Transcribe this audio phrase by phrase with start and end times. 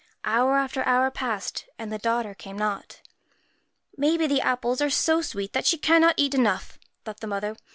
[0.25, 3.01] Hour after hour passed, and her daughter came not.
[3.01, 3.07] 4
[3.99, 7.55] Maybe the apples are so sweet that she cannot eat enough,' thought the mother.